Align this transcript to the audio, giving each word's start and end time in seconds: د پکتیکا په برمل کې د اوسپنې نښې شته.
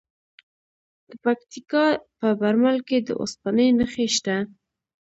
د 1.09 1.11
پکتیکا 1.23 1.85
په 2.19 2.27
برمل 2.41 2.77
کې 2.87 2.97
د 3.07 3.09
اوسپنې 3.21 3.67
نښې 3.79 4.07
شته. 4.15 4.37